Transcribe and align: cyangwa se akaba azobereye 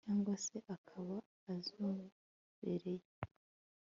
cyangwa 0.05 0.35
se 0.45 0.55
akaba 0.75 1.17
azobereye 1.53 3.07